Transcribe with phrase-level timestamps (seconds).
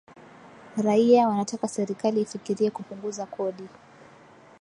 [0.77, 3.67] Raia wanataka serikali ifikirie kupunguza kodi